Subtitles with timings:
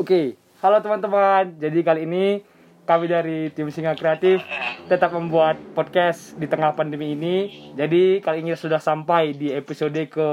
[0.00, 0.32] Oke,
[0.64, 1.60] halo teman-teman.
[1.60, 2.40] Jadi kali ini
[2.88, 4.40] kami dari tim Singa Kreatif
[4.88, 7.68] tetap membuat podcast di tengah pandemi ini.
[7.76, 10.28] Jadi kali ini sudah sampai di episode ke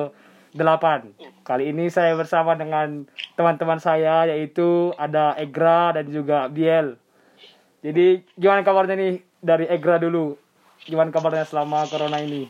[0.56, 1.44] 8.
[1.44, 6.96] Kali ini saya bersama dengan teman-teman saya yaitu ada Egra dan juga Biel.
[7.84, 10.40] Jadi gimana kabarnya nih dari Egra dulu?
[10.88, 12.48] Gimana kabarnya selama corona ini?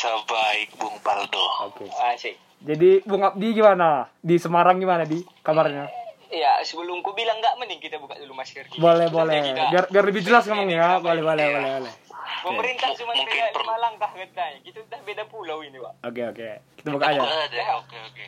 [0.00, 1.44] Biasa baik Bung Paldo.
[1.68, 1.84] Oke.
[2.08, 2.32] Asik.
[2.56, 4.08] Jadi Bung Abdi gimana?
[4.16, 5.92] Di Semarang gimana di kabarnya?
[6.32, 8.80] Iya, sebelum ku bilang nggak mending kita buka dulu masker kita.
[8.80, 9.36] Boleh Kita boleh.
[9.44, 10.96] tidak- Biar biar lebih jelas ngomongnya.
[10.96, 11.04] Iya.
[11.04, 11.94] Boleh boleh boleh boleh.
[12.40, 14.58] Pemerintah cuma Mungkin beda per- lima langkah katanya.
[14.64, 15.92] Kita udah beda pulau ini, Pak.
[16.00, 16.48] Oke oke.
[16.80, 17.20] Kita buka aja.
[17.20, 17.60] Buka aja.
[17.76, 18.24] Oke oke.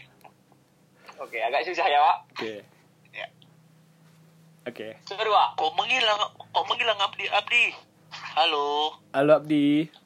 [1.23, 2.17] Oke, agak susah ya, Pak.
[2.37, 2.53] Oke.
[3.15, 3.27] Ya.
[4.69, 4.89] Oke.
[5.09, 5.49] Seru, Pak.
[5.57, 6.21] Kok menghilang?
[6.37, 7.25] Kok menghilang Abdi?
[7.33, 7.65] Abdi.
[8.37, 8.93] Halo.
[9.17, 10.02] Halo Abdi.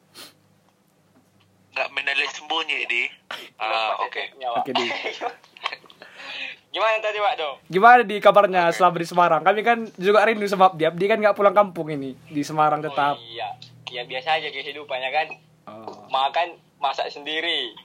[2.47, 3.03] Sembunyi di.
[3.59, 4.23] Ah oke.
[4.63, 4.87] Oke, Di.
[6.71, 7.57] Gimana tadi, Pak, dong?
[7.67, 9.41] Gimana di kabarnya selama di Semarang?
[9.43, 10.87] Kami kan juga rindu sama Abdi.
[10.87, 13.17] Abdi kan nggak pulang kampung ini di Semarang tetap.
[13.17, 13.51] Oh, iya.
[13.91, 15.27] Ya biasa aja kehidupannya kan.
[15.67, 16.07] Oh.
[16.07, 17.75] Makan masak sendiri.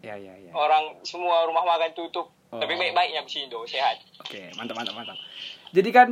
[0.00, 0.54] Ya ya ya.
[0.56, 2.32] Orang semua rumah makan tutup.
[2.48, 2.62] Oh.
[2.62, 4.00] Tapi baik-baiknya Sindo, sehat.
[4.22, 5.18] Oke, mantap mantap mantap.
[5.74, 6.08] Jadi kan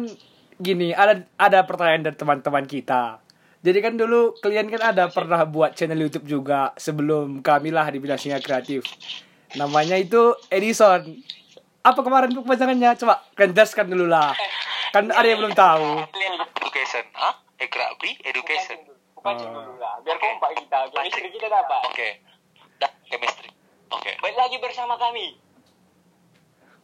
[0.58, 3.22] gini, ada ada pertanyaan dari teman-teman kita.
[3.60, 8.00] Jadi kan dulu kalian kan ada pernah buat channel YouTube juga sebelum kami lah di
[8.00, 8.88] bidang singa kreatif.
[9.52, 11.20] Namanya itu Edison.
[11.80, 12.96] Apa kemarin kepanjangannya?
[12.96, 14.32] Coba kalian jelaskan dulu lah.
[14.90, 16.08] Kan ada yang belum tahu.
[16.56, 17.04] Education.
[17.12, 17.36] Hah?
[17.56, 18.16] Ekra Abdi?
[18.22, 18.80] Education.
[19.12, 19.44] Bukan Oh.
[19.44, 20.00] dulu lah.
[20.00, 20.88] Biar kompak kita.
[20.88, 21.80] Chemistry kita dapat.
[21.84, 22.08] Oke.
[22.80, 23.52] Dah chemistry.
[23.92, 24.16] Oke.
[24.18, 25.36] Baik lagi bersama kami.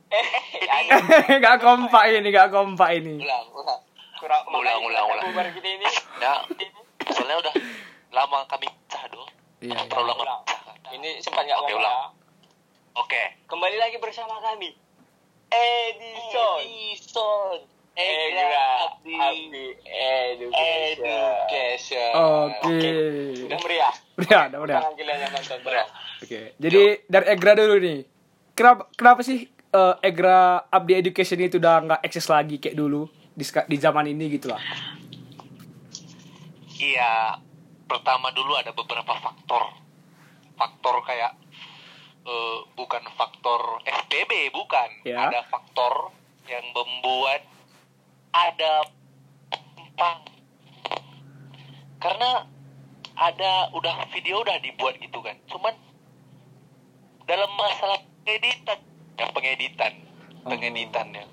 [0.06, 3.18] Eh, gak kompak ini, gak kompak ini.
[3.18, 3.80] Ulang ulang.
[4.26, 5.24] Kurang Ulang, ulang, ulang.
[5.30, 5.86] Bubar kita ini.
[6.18, 6.34] Ya.
[7.14, 7.54] Soalnya udah
[8.10, 9.30] lama kami pecah dong.
[9.62, 9.78] Iya.
[9.78, 9.86] iya.
[9.86, 10.42] Terlalu lama.
[10.90, 11.98] Ini sempat nggak Oke, ngomong ulang.
[12.98, 13.22] Oke.
[13.46, 14.74] Kembali lagi bersama kami.
[15.46, 16.58] Edison.
[16.58, 17.58] Edison.
[17.96, 21.06] Egra Abdi Education.
[21.06, 22.12] Education.
[22.18, 22.92] Oke.
[23.46, 23.94] Udah meriah.
[24.18, 24.78] Udah, udah.
[25.62, 25.88] Meriah.
[26.18, 26.40] Oke.
[26.58, 27.98] Jadi dari Egra dulu nih.
[28.58, 33.06] Kenapa kenapa sih eh, Egra Abdi Education itu udah nggak eksis lagi kayak dulu
[33.36, 34.60] di di zaman ini gitu lah.
[36.76, 37.36] Iya,
[37.84, 39.76] pertama dulu ada beberapa faktor.
[40.56, 41.36] Faktor kayak
[42.24, 44.88] eh, bukan faktor FPB, bukan.
[45.04, 45.28] Ya.
[45.28, 46.16] Ada faktor
[46.48, 47.44] yang membuat
[48.32, 48.88] ada
[49.52, 50.18] penumpang.
[52.00, 52.44] Karena
[53.16, 55.36] ada udah video udah dibuat gitu kan.
[55.48, 55.72] Cuman
[57.24, 58.80] dalam masalah pengeditan,
[59.16, 59.92] ya pengeditan,
[60.46, 60.54] Oh.
[60.54, 61.26] pengeditan ya.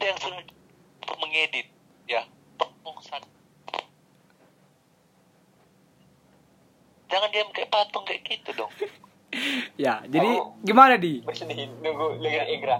[0.00, 0.42] Yang sudah
[1.20, 1.66] mengedit
[2.04, 2.22] ya
[7.04, 8.72] jangan diam kayak patung kayak gitu dong
[9.74, 10.54] Ya, jadi Oh.
[10.62, 11.18] gimana di?
[11.18, 12.78] Bersedih nunggu dengar Egra.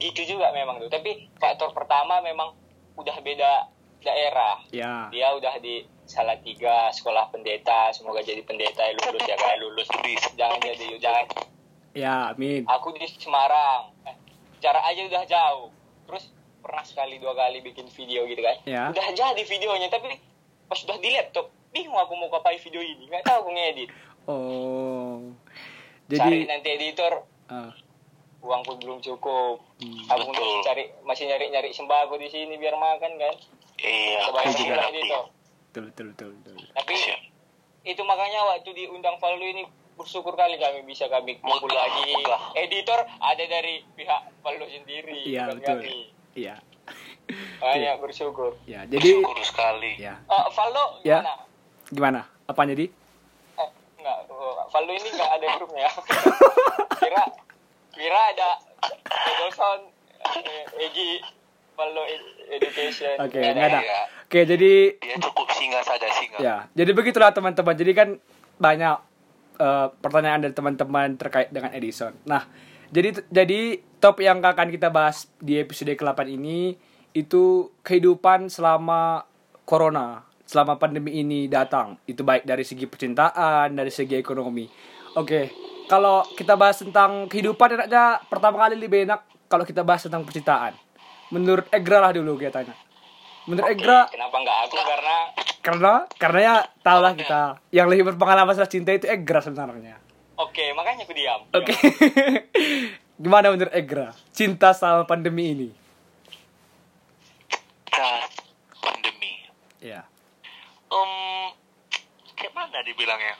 [0.00, 0.88] Gitu juga memang tuh.
[0.88, 2.56] Tapi faktor pertama memang
[2.96, 3.68] udah beda
[4.00, 4.64] daerah.
[4.72, 5.12] Ya.
[5.12, 9.88] Dia udah di Salatiga, sekolah pendeta, semoga jadi pendeta ya lulus ya kan lulus.
[10.40, 11.24] Jangan jadi jangan
[11.92, 12.64] Ya, amin.
[12.64, 14.16] aku di Semarang Eh,
[14.64, 15.68] jarak aja udah jauh
[16.04, 16.24] terus
[16.58, 18.82] pernah sekali dua kali bikin video gitu kan Ya.
[18.88, 20.16] udah jadi videonya tapi
[20.64, 23.90] pas udah di laptop bingung aku mau ngapain video ini nggak tahu aku ngedit
[24.24, 25.20] Oh.
[26.06, 27.12] cari Jadi nanti editor
[27.46, 27.68] ah,
[28.40, 30.40] uangku belum cukup Hmm, aku betul.
[30.40, 33.34] masih cari masih nyari nyari sembako di sini biar makan kan
[33.78, 36.30] iya betul betul betul.
[36.32, 36.56] betul.
[36.72, 37.20] tapi Siap.
[37.84, 42.02] itu makanya waktu diundang Valdo ini bersyukur kali kami bisa kami kumpul lagi
[42.56, 45.80] editor ada dari pihak Valdo sendiri Iya, betul.
[45.80, 46.10] kami.
[46.34, 46.54] Iya.
[47.56, 50.20] banyak bersyukur Ya, jadi syukur sekali ya.
[50.26, 51.18] Oh, Valdo Ya.
[51.18, 51.32] gimana?
[51.88, 52.20] Gimana?
[52.44, 52.84] Apa jadi?
[53.54, 55.88] Eh, enggak, oh, Valdo ini enggak ada grupnya.
[57.00, 57.22] kira
[57.90, 58.50] kira ada
[59.06, 59.80] Edelson,
[60.36, 61.24] eh, Egi,
[61.72, 63.16] Valdo Ed- Education.
[63.18, 63.80] Oke, Nggak enggak ada.
[63.80, 64.00] Iya.
[64.24, 67.72] Oke, jadi dia cukup singa saja singa ya, jadi begitulah teman-teman.
[67.72, 68.08] Jadi kan
[68.56, 68.96] banyak
[69.58, 72.14] eh, pertanyaan dari teman-teman terkait dengan Edison.
[72.26, 72.46] Nah,
[72.94, 76.76] jadi jadi top yang akan kita bahas di episode ke-8 ini
[77.14, 79.24] itu kehidupan selama
[79.64, 81.96] corona, selama pandemi ini datang.
[82.04, 84.66] Itu baik dari segi percintaan, dari segi ekonomi.
[85.14, 85.50] Oke,
[85.86, 90.74] kalau kita bahas tentang kehidupan enaknya pertama kali lebih enak kalau kita bahas tentang percintaan.
[91.32, 92.74] Menurut Egra lah dulu kita tanya.
[93.46, 94.76] Menurut Oke, Egra Kenapa enggak aku?
[94.80, 95.16] Karena
[95.64, 99.96] karena karena ya tau lah kita yang lebih berpengalaman masalah cinta itu Egra sebenarnya.
[100.36, 101.40] oke, makanya aku diam.
[101.50, 101.72] Oke.
[103.22, 104.12] Gimana menurut Egra?
[104.28, 105.68] Cinta selama pandemi ini?
[107.86, 108.28] Kita
[108.76, 109.32] pandemi
[109.80, 110.04] Ya.
[110.88, 111.48] um
[112.34, 113.34] kayak mana dibilangnya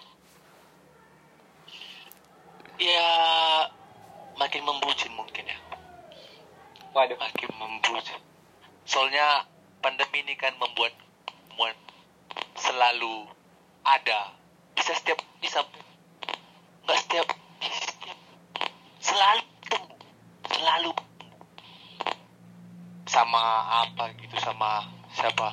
[2.77, 3.09] ya
[4.35, 5.59] makin membucin mungkin ya
[6.91, 7.17] Waduh.
[7.17, 8.19] makin membucin
[8.85, 9.47] soalnya
[9.81, 10.93] pandemi ini kan membuat
[11.51, 11.79] membuat
[12.65, 13.29] selalu
[13.85, 14.33] ada
[14.73, 15.61] bisa setiap bisa
[16.83, 17.27] nggak setiap
[17.63, 18.19] setiap
[18.99, 19.45] selalu
[20.49, 20.91] selalu
[23.05, 23.43] sama
[23.79, 24.81] apa gitu sama
[25.13, 25.49] siapa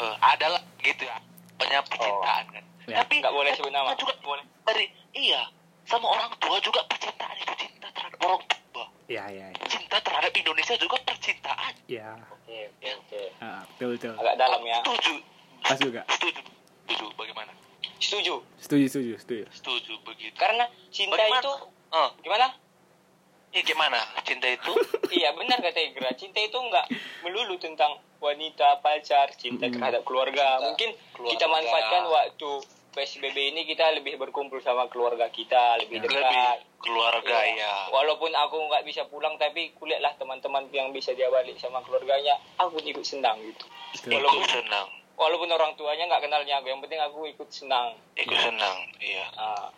[0.00, 1.16] Eh adalah gitu ya
[1.56, 3.04] banyak percintaan kan Ya.
[3.04, 3.92] tapi Nggak boleh sebut nama.
[3.94, 4.42] juga Boleh.
[4.64, 5.44] dari iya
[5.84, 8.40] sama orang tua juga percintaan itu cinta terhadap orang
[8.72, 9.66] tua Iya, iya, iya.
[9.68, 12.16] cinta terhadap Indonesia juga percintaan Iya.
[12.32, 13.22] Oke, oke, oke.
[13.38, 14.14] Ah, betul, betul.
[14.16, 14.78] Agak dalam ya.
[14.80, 15.14] setuju
[15.70, 16.02] Pas juga.
[16.08, 16.40] setuju
[16.84, 17.52] setuju bagaimana
[17.96, 18.34] Setuju.
[18.58, 19.44] Setuju, setuju, setuju.
[19.50, 21.38] setuju begitu Karena cinta Bagaimana?
[21.38, 21.52] itu
[21.90, 22.46] oh gimana?
[23.50, 24.72] ini gimana cinta itu
[25.16, 26.10] iya benar kata Igra.
[26.12, 26.86] Cinta itu nggak
[27.20, 29.74] melulu tentang wanita, pacar, cinta Mm.
[29.74, 30.42] terhadap keluarga.
[30.54, 31.32] Cinta Mungkin keluarga.
[31.32, 32.50] kita manfaatkan waktu
[32.90, 36.04] PSBB ini kita lebih berkumpul sama keluarga kita, lebih Ya.
[36.04, 36.18] dekat.
[36.20, 36.42] lebih
[36.80, 37.58] keluarga Iya.
[37.60, 42.34] ya Walaupun aku nggak bisa pulang, tapi kuliahlah teman-teman yang bisa dia balik sama keluarganya.
[42.56, 43.66] Aku ikut senang gitu.
[44.06, 44.86] Walaupun senang
[45.20, 47.92] walaupun orang tuanya nggak kenalnya aku, yang penting aku ikut senang.
[48.16, 49.68] ikut senang iya Nah,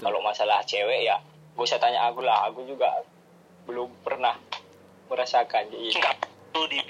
[0.00, 1.20] kalau masalah cewek ya,
[1.52, 2.48] gak usah tanya aku lah.
[2.48, 3.04] Aku juga
[3.68, 4.32] belum pernah
[5.12, 5.68] merasakan.
[5.68, 6.16] Iya, nggak
[6.56, 6.80] perlu di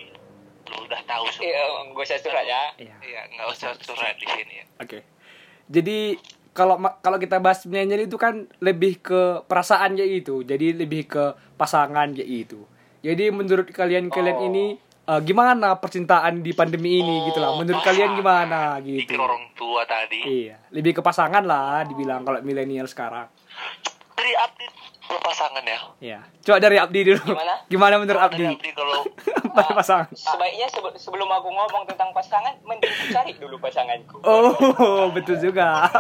[0.71, 2.63] lu udah tahu semua Iya, gak usah curhat ya.
[2.79, 2.97] Iya.
[3.03, 4.99] iya nggak usah curhat di sini ya Oke.
[5.67, 6.15] Jadi
[6.55, 10.47] kalau kalau kita bahas penyanyi itu kan lebih ke perasaan ya itu.
[10.47, 11.25] Jadi lebih ke
[11.59, 12.63] pasangan ya itu.
[13.03, 14.47] Jadi menurut kalian-kalian Oh.
[14.47, 14.79] ini
[15.11, 17.53] eh, gimana percintaan di pandemi ini gitu lah.
[17.53, 19.03] Menurut kalian gimana gitu.
[19.03, 23.27] Pikir orang tua tadi Iya, lebih ke pasangan lah dibilang kalau milenial sekarang.
[24.13, 24.77] dari update
[25.11, 26.21] pasangan ya Iya.
[26.41, 27.19] Coba dari Abdi dulu.
[27.27, 27.55] Gimana?
[27.67, 28.55] Gimana menurut Kalau dari Abdi?
[28.55, 29.01] Abdi kalau
[29.57, 30.07] Pada pasangan.
[30.13, 34.23] Sebaiknya sebe- sebelum aku ngomong tentang pasangan, mending cari dulu pasanganku.
[34.23, 35.91] Oh, betul juga.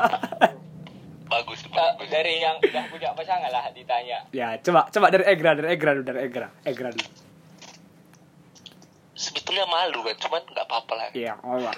[1.27, 4.19] bagus Eh, bagus dari yang udah punya pasangan lah ditanya.
[4.31, 6.49] ya, coba coba dari Egra, dari Egra dulu, dari Egra.
[6.63, 7.30] Egra dulu.
[9.21, 11.77] Sebetulnya malu kan cuman nggak apa-apa lah Iya, Allah.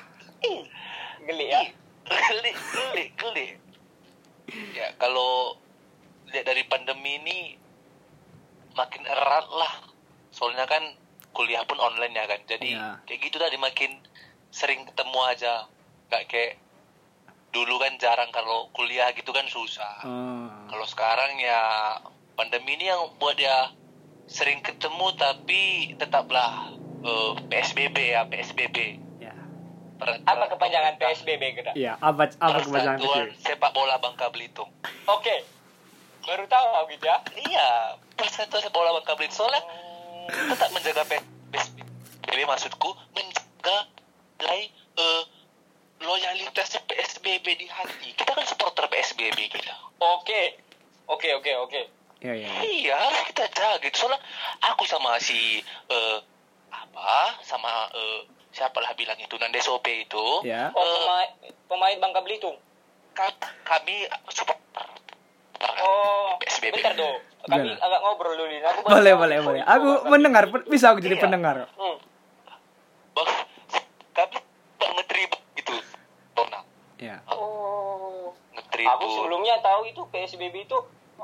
[1.21, 1.63] Geli ya.
[2.03, 3.47] geli geli geli
[4.73, 5.55] ya kalau
[6.29, 7.39] lihat dari pandemi ini
[8.73, 9.87] makin erat lah
[10.29, 10.83] soalnya kan
[11.31, 12.99] kuliah pun online ya kan jadi Ya.
[13.05, 14.03] kayak gitu tadi makin
[14.51, 15.55] sering ketemu aja
[16.09, 16.59] nggak kayak
[17.51, 20.51] dulu kan jarang kalau kuliah gitu kan susah Oh.
[20.67, 21.63] kalau sekarang ya
[22.35, 23.71] pandemi ini yang buat dia
[24.27, 25.63] sering ketemu tapi
[25.95, 26.73] tetaplah
[27.03, 28.77] eh, PSBB ya PSBB
[29.19, 29.35] Ya.
[29.99, 30.99] Per- Apa kepanjangan.
[30.99, 31.71] PSBB kita?
[31.75, 33.39] Iya, apa apa itu?
[33.39, 34.71] Sepak Bola Bangka Belitung.
[35.07, 35.47] Oke.
[36.23, 37.19] Baru tahu aku gitu ya.
[37.37, 37.69] Iya,
[38.15, 39.47] Persatuan Sepak Bola Bangka Belitung.
[39.47, 39.63] Soalnya
[40.49, 43.77] tetap menjaga PSBB maksudku menjaga
[44.39, 44.63] nilai
[44.97, 45.23] eh,
[46.01, 48.11] loyalitas PSBB di hati.
[48.13, 49.75] Kita kan supporter PSBB kita.
[50.01, 50.59] Oke.
[51.07, 51.81] Oke, oke, oke.
[52.19, 52.49] Iya, iya.
[52.61, 53.79] Iya, harus kita jaga.
[53.81, 54.07] gitu.
[54.07, 54.19] Soalnya
[54.63, 56.19] aku sama si eh,
[56.73, 60.25] apa sama eh, siapalah bilang itu Nande Sope itu.
[60.43, 60.69] Ya.
[60.71, 61.31] Oh, eh, pemain,
[61.67, 62.57] pemain Bangka Belitung.
[63.13, 63.29] ka-
[63.63, 64.89] kami supporter.
[65.79, 66.75] Oh, PSBB.
[66.75, 67.11] bentar do.
[67.43, 67.77] Kami Gimana?
[67.77, 68.49] agak ngobrol dulu.
[68.49, 68.63] ini.
[68.63, 69.61] Aku Boleh, boleh, boleh.
[69.63, 71.23] Aku mendengar, bisa aku jadi Iya.
[71.23, 71.57] pendengar.
[71.73, 71.97] Hmm.
[73.13, 73.29] Bang,
[74.13, 74.37] kami
[74.79, 75.75] tak ngetribut gitu.
[76.33, 76.61] Tona.
[76.97, 77.19] Ya.
[77.27, 78.31] Oh.
[78.51, 78.95] Ngetribut.
[78.95, 80.79] Aku sebelumnya tahu itu PSBB itu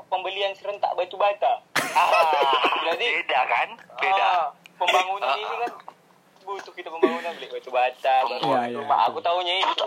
[0.05, 1.63] pembelian serentak batu bata.
[1.89, 2.13] Ah,
[2.79, 3.69] Berarti- beda kan?
[3.97, 4.21] Beda.
[4.21, 4.45] Ah,
[4.79, 5.59] pembangunan Ah, ini ah.
[5.59, 5.71] kan
[6.41, 8.97] butuh kita pembangunan beli batu bata, baru Iya, iya, rumah.
[9.05, 9.85] Aku tahunya itu.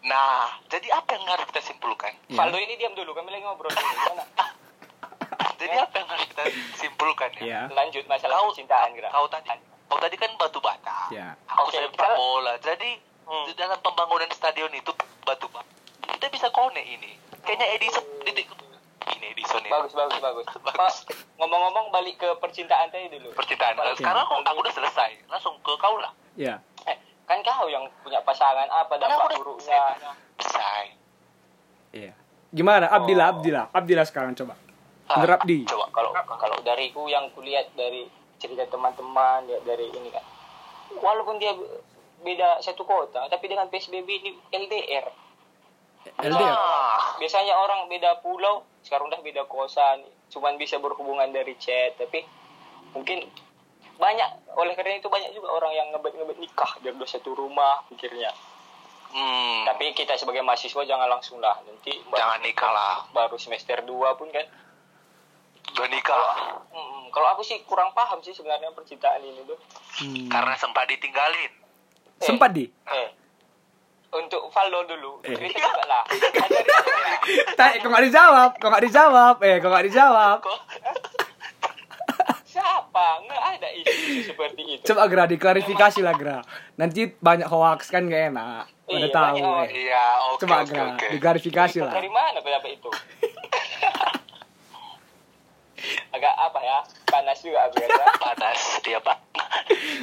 [0.00, 2.14] Nah, jadi apa yang harus kita simpulkan?
[2.26, 2.38] Ya.
[2.38, 3.68] Faldo ini diam dulu, kami lagi ngobrol.
[3.68, 4.24] Gimana?
[5.58, 6.44] Jadi apa yang harus kita
[6.76, 7.42] simpulkan ya?
[7.42, 7.60] Ya.
[7.68, 9.10] Lanjut masalah Kau, percintaan kira.
[9.10, 9.50] kau tadi,
[9.84, 11.10] kau tadi kan batu bata.
[11.10, 11.34] Ya.
[11.50, 12.54] Aku Oke, sepak bola.
[12.58, 12.90] Jadi
[13.28, 13.44] Hmm.
[13.44, 14.88] di dalam pembangunan stadion itu
[15.20, 15.68] batu bata.
[16.08, 17.12] Kita bisa connect ini.
[17.44, 18.48] Kayaknya Edison titik
[19.14, 19.70] ini Edison ini.
[19.70, 20.46] Bagus, bagus, bagus.
[20.58, 20.74] Bagus.
[20.74, 20.92] Pak,
[21.36, 23.32] ngomong-ngomong balik ke percintaan tadi dulu.
[23.32, 23.74] Percintaan.
[23.74, 23.96] Bagus.
[23.96, 25.10] Sekarang aku, aku udah selesai.
[25.26, 26.12] Langsung ke kau lah.
[26.34, 26.60] Ya.
[26.84, 29.96] Eh, kan kau yang punya pasangan apa dampak buruknya?
[30.38, 30.84] selesai.
[31.90, 32.12] Iya.
[32.48, 32.88] Gimana?
[32.88, 33.32] Abdillah, Oh.
[33.36, 34.54] Abdillah, Abdillah sekarang coba.
[35.08, 35.58] Ah, Menurut Abdi.
[35.64, 35.88] Coba.
[35.88, 40.24] Kalau kalau dariku yang kulihat dari cerita teman-teman, lihat dari ini kan.
[40.94, 41.52] Walaupun dia
[42.18, 45.06] beda satu kota, tapi dengan PSBB ini LDR.
[46.18, 46.52] LDR.
[46.52, 50.00] Ah, biasanya orang beda pulau sekarang udah beda kosan
[50.32, 52.24] cuman bisa berhubungan dari chat tapi
[52.96, 53.28] mungkin
[54.00, 57.84] banyak oleh karena itu banyak juga orang yang ngebet ngebet nikah biar udah satu rumah
[57.92, 58.32] pikirnya
[59.12, 63.04] hmm, tapi kita sebagai mahasiswa jangan langsung lah nanti jangan nikah lah.
[63.12, 64.48] baru semester 2 pun kan
[65.68, 66.24] Udah nikah.
[66.72, 69.60] Mm, kalau aku sih kurang paham sih sebenarnya percintaan ini tuh
[69.98, 70.30] Hmm.
[70.30, 71.52] Karena sempat ditinggalin.
[72.22, 72.70] Sempat di.
[72.70, 73.08] eh
[74.10, 75.32] untuk Valdo dulu Eh.
[75.32, 76.04] cerita juga lah.
[77.58, 78.50] Tak, kok nggak dijawab?
[78.56, 79.36] Kok nggak dijawab?
[79.42, 80.38] Eh, kok nggak dijawab?
[80.40, 80.60] Kok?
[82.58, 86.42] apa nggak ada isu-isu seperti itu Coba Gra diklarifikasi lah Gra.
[86.74, 88.66] Nanti banyak hoax kan gak enak.
[88.84, 89.36] Udah Iya, tahu.
[89.38, 89.86] banyak eh.
[89.86, 91.94] Iya, oke Coba oke Gra diklarifikasi lah.
[91.94, 92.90] dari mana pendapat itu
[96.10, 97.86] agak apa ya panas juga aku ya
[98.26, 99.18] Panas dia pak.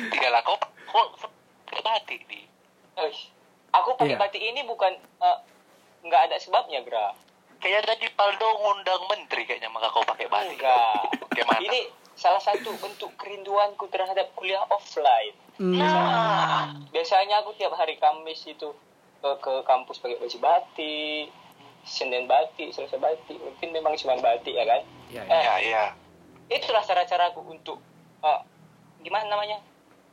[0.07, 0.59] Tiga lah kok.
[0.87, 1.07] Kok
[1.83, 2.47] batik di?
[2.95, 3.34] Uish.
[3.75, 4.21] Aku pakai Iya.
[4.21, 5.37] batik ini bukan eh,
[6.01, 7.11] nggak ada sebabnya Gra
[7.55, 10.59] Kayaknya tadi Paldo ngundang menteri kayaknya maka kau pakai batik.
[10.59, 11.01] enggak
[11.33, 11.59] Gimana?
[11.61, 11.79] ini
[12.13, 15.71] salah satu bentuk kerinduanku terhadap kuliah offline Hmm.
[15.71, 18.75] Nah, biasanya aku tiap hari Kamis itu
[19.17, 21.31] ke, ke kampus pakai baju batik
[21.81, 25.31] Senin batik, Selasa batik mungkin memang cuma batik ya kan Ya, ya.
[25.31, 25.85] Eh, iya iya.
[26.51, 27.79] itulah cara-caraku untuk
[28.19, 28.39] eh,
[28.99, 29.63] gimana namanya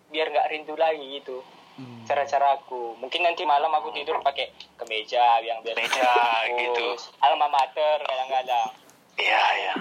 [0.08, 2.04] biar nggak rindu lagi gitu Hmm.
[2.04, 6.12] cara-caraku mungkin nanti malam aku tidur pakai kemeja yang biasa Kemeja,
[6.52, 6.86] gitu.
[7.18, 8.68] Alma mater kadang-kadang
[9.14, 9.74] Iya iya.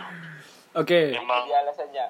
[0.73, 1.11] Oke.
[1.11, 2.05] Dia alasannya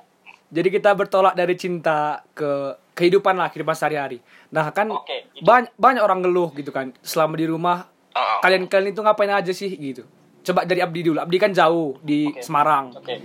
[0.48, 2.50] Jadi kita bertolak dari cinta ke
[2.92, 4.20] kehidupan lah, kehidupan sehari-hari.
[4.50, 5.42] Nah kan itu.
[5.42, 7.88] banyak banyak orang ngeluh gitu kan selama di rumah.
[8.12, 8.38] Heeh.
[8.42, 10.04] Kalian-kalian itu ngapain aja sih gitu?
[10.44, 11.18] Coba dari Abdi dulu.
[11.18, 12.42] Abdi kan jauh di Oke.
[12.42, 12.92] Semarang.
[12.94, 13.16] oke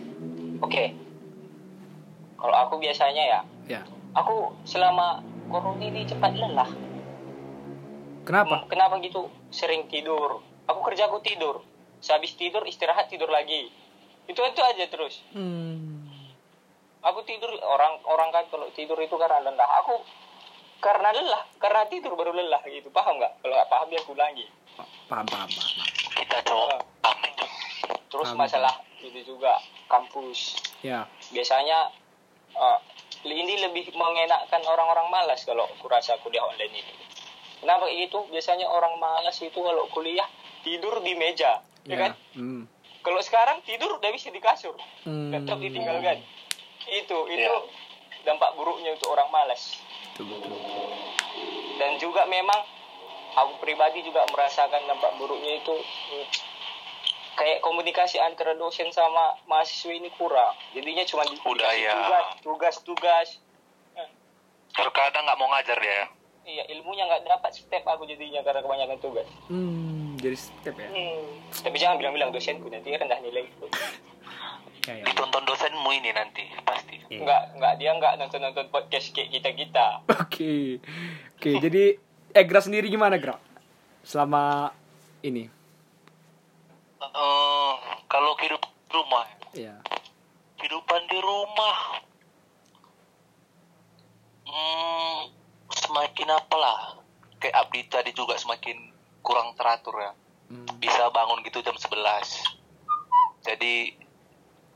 [0.63, 0.85] oke
[2.37, 3.81] kalau aku biasanya ya Ya.
[4.13, 6.71] aku selama corona ini cepat lelah
[8.23, 8.67] Kenapa?
[8.67, 11.63] kenapa gitu sering tidur aku kerja aku tidur
[11.97, 13.71] sehabis tidur istirahat tidur lagi
[14.27, 16.11] itu itu aja terus Hmm.
[17.01, 20.03] aku tidur orang orang kan kalau tidur itu karena lelah aku
[20.77, 24.47] karena lelah karena tidur baru lelah gitu paham nggak kalau nggak paham biar aku ulangi
[25.07, 25.49] Paham, paham, paham.
[26.13, 26.59] kita itu.
[28.09, 28.39] terus Paham.
[28.39, 29.55] masalah itu juga
[29.87, 31.07] kampus Ya.
[31.31, 31.95] biasanya
[32.53, 32.79] eh,
[33.29, 36.95] ini lebih mengenakkan orang-orang malas kalau kurasa kuliah online ini
[37.59, 40.27] kenapa gitu biasanya orang malas itu kalau kuliah
[40.61, 41.97] tidur di meja ya, Ya.
[41.99, 42.67] kan Hmm.
[43.01, 45.31] kalau sekarang tidur udah bisa di kasur Hmm.
[45.31, 46.21] laptop ditinggalkan
[46.87, 47.63] itu itu Ya.
[48.25, 49.79] dampak buruknya untuk orang malas
[50.13, 50.59] Betul, betul.
[51.77, 52.61] dan juga memang
[53.35, 56.27] aku pribadi juga merasakan dampak buruknya itu hmm,
[57.37, 61.95] kayak komunikasi antara dosen sama mahasiswa ini kurang jadinya cuma di Udah, ya.
[61.95, 63.29] tugas tugas tugas
[63.95, 64.09] Eh,
[64.73, 66.09] Terkadang nggak mau ngajar dia.
[66.43, 70.89] iya ilmunya nggak dapat step aku jadinya karena kebanyakan tugas Hmm, jadi step ya.
[70.89, 71.23] hmm.
[71.61, 73.45] tapi jangan bilang-bilang dosenku nanti rendah nilai
[74.87, 75.05] Ya, ya.
[75.05, 76.95] Ditonton dosenmu ini nanti pasti.
[77.09, 77.19] Iya.
[77.19, 80.79] nggak nggak dia nggak nonton nonton podcast kayak kita kita Oke.
[81.35, 81.99] Oke, jadi
[82.31, 83.35] Egra sendiri gimana, Gra?
[84.03, 84.71] Selama
[85.21, 85.49] ini.
[87.17, 87.75] Eh,
[88.07, 89.73] kalau hidup di rumah, Ya.
[90.55, 91.77] kehidupan di rumah,
[94.45, 95.19] hmm,
[95.71, 97.01] semakin apalah,
[97.39, 100.13] kayak Abdi tadi juga semakin kurang teratur ya.
[100.47, 100.69] Hmm.
[100.77, 102.47] Bisa bangun gitu jam 11
[103.43, 103.99] Jadi,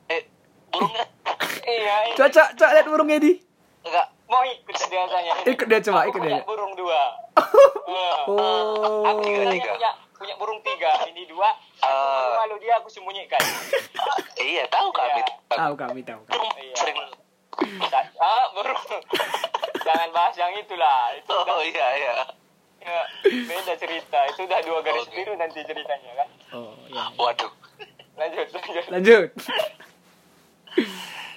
[0.09, 0.23] eh,
[0.69, 1.07] burungnya
[1.69, 3.33] iya Coba, coba, coba lihat burungnya di.
[3.81, 6.43] enggak mau ikut biasanya Ikut dia coba, ikut dia.
[6.43, 7.01] burung dua
[7.87, 8.19] Wah.
[8.31, 9.07] Oh.
[9.07, 9.91] Aku sebenarnya tiga.
[10.21, 11.49] Punya burung tiga, ini dua.
[11.75, 12.37] Satu Ah.
[12.39, 13.41] malu dia aku sembunyikan.
[14.37, 15.37] Eh, iya tahu kami Iya.
[15.51, 16.21] Tahu kami tahu.
[16.23, 16.33] kami.
[16.33, 16.75] Burung Iya.
[16.77, 16.97] sering
[18.17, 18.85] Ah, burung.
[19.81, 21.13] Jangan bahas yang itulah.
[21.15, 22.15] Itu oh iya iya
[22.81, 24.17] ya, beda cerita.
[24.27, 25.13] Itu udah dua garis Oke.
[25.15, 26.29] biru nanti ceritanya kan.
[26.53, 27.05] Oh, ya.
[27.15, 27.53] waduh
[28.15, 28.85] Lanjut, lanjut.
[28.91, 29.29] Lanjut.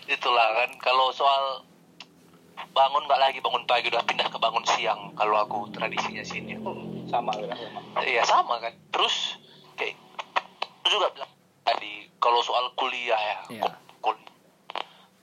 [0.06, 1.64] itulah kan kalau soal
[2.70, 6.60] bangun nggak lagi bangun pagi udah pindah ke bangun siang kalau aku tradisinya sini
[7.14, 7.80] Sama lah sama.
[8.04, 9.38] iya sama kan terus
[9.76, 9.94] kayak
[10.58, 11.30] itu juga bilang
[11.62, 13.62] tadi kalau soal kuliah ya Iya.
[13.62, 14.30] kul- kul-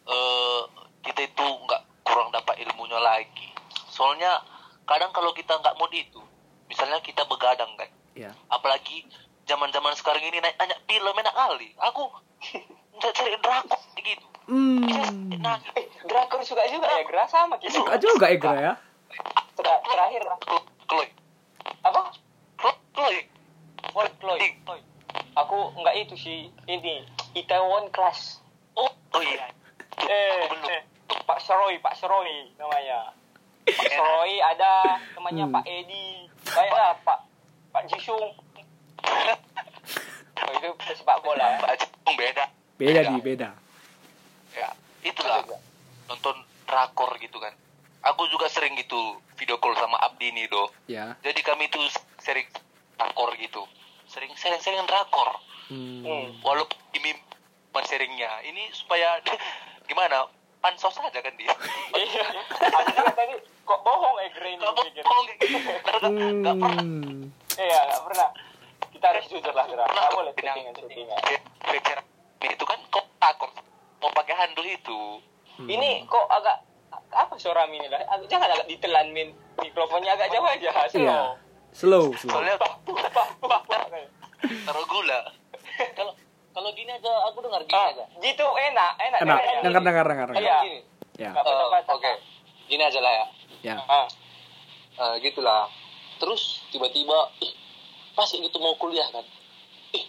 [0.06, 0.60] eh,
[1.02, 3.50] kita itu nggak kurang dapat ilmunya lagi
[3.90, 4.38] soalnya
[4.84, 6.22] kadang kalau kita nggak mood itu
[6.66, 8.30] misalnya kita begadang kan Ya.
[8.48, 9.02] apalagi
[9.44, 12.06] zaman zaman sekarang ini naik nanya film enak kali aku
[12.96, 14.82] nggak cari drakor gitu Hmm.
[15.38, 17.70] nah Eh, drakor suka juga ya, Gra sama kita.
[17.72, 18.72] Suka juga Egra ya.
[26.20, 27.00] Sih, ini
[27.32, 28.44] Itaewon Class.
[28.74, 29.48] oh oh iya
[30.00, 30.82] Eh, belum eh,
[31.22, 33.12] Pak Seroy, Pak Seroy namanya.
[33.62, 34.72] Pak Seroy ada
[35.10, 35.54] temannya Hmm.
[35.54, 36.06] Pak Edi,
[36.46, 37.18] banyak lah Pak
[37.70, 38.36] Pak Jisung.
[40.40, 41.44] Oh, itu pesepak bola.
[41.46, 41.60] ya.
[41.60, 43.48] Pak Jepang beda Beda di beda.
[44.50, 44.68] ya
[45.02, 45.44] itulah
[46.06, 46.32] nonton
[46.64, 47.52] drakor gitu kan
[48.00, 48.96] aku juga sering gitu
[49.36, 51.12] video call sama Abdi nih do Ya.
[51.20, 51.84] jadi kami tuh
[52.18, 52.48] sering
[52.96, 53.62] drakor gitu
[54.10, 55.38] sering sering sering drakor
[55.70, 56.02] Hmm.
[56.02, 56.26] Hmm.
[56.42, 57.14] walaupun ini
[57.80, 59.22] sharingnya ini supaya
[59.88, 60.26] gimana
[60.58, 61.46] pansos aja kan dia
[61.96, 62.26] Iya.
[63.08, 65.04] Tadi kok bohong eh Green nggak pikir.
[65.06, 67.30] bohong nggak nggak pernah Hmm.
[67.54, 68.28] Iya, nggak pernah.
[68.90, 71.18] Kita harus jujur lah, pernah Nggak boleh bilang settingan-settingan.
[71.62, 72.02] bicara
[72.42, 73.50] itu kan kok takut
[73.98, 75.00] mau pakai handle itu
[75.60, 76.56] Ini kok agak
[77.10, 78.00] apa suara ini lah?
[78.26, 80.70] Jangan agak ditelan min mikrofonnya agak jauh aja.
[80.88, 81.36] Slow.
[81.72, 82.34] Slow, slow.
[84.40, 85.20] Taruh gula.
[85.92, 86.12] Kalau
[86.50, 88.04] kalau gini aja aku dengar gini Ah, aja.
[88.18, 89.20] gitu enak, enak.
[89.22, 90.26] Enak, dengar dengar dengar.
[90.28, 90.42] dengar.
[90.42, 90.58] Iya.
[90.60, 90.78] Gini.
[91.16, 91.30] Ya.
[91.30, 91.94] Eh, patah-patah.
[91.94, 92.12] Oke.
[92.66, 93.26] Gini aja lah ya.
[93.62, 93.74] Ya.
[93.82, 94.06] Ah,
[94.92, 95.64] Eh, gitulah.
[96.18, 97.52] Terus tiba-tiba ih,
[98.12, 99.24] pas gitu mau kuliah kan.
[99.90, 100.04] Ih,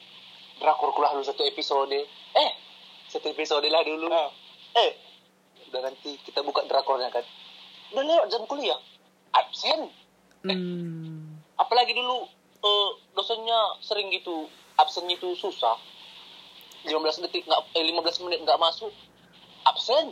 [0.57, 1.95] drakor kuliah dulu satu episode.
[2.33, 2.51] Eh,
[3.07, 4.09] satu episode lah dulu.
[4.09, 4.27] ah.
[4.75, 4.91] Eh,
[5.69, 7.23] udah nanti kita buka drakornya kan.
[7.91, 8.75] Udah lewat jam kuliah.
[9.31, 9.87] Absen.
[10.43, 11.20] Hmm.
[11.61, 12.25] Apalagi dulu
[12.61, 15.77] eh, dosennya sering gitu absennya itu susah.
[16.81, 18.89] 15 detik nggak eh, 15 menit nggak masuk
[19.63, 20.09] absen.